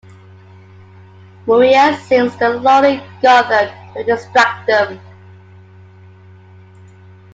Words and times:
Maria 1.45 1.95
sings 2.07 2.35
"The 2.37 2.49
Lonely 2.49 3.03
Goatherd" 3.21 3.71
to 3.93 4.03
distract 4.03 4.65
them. 4.65 4.99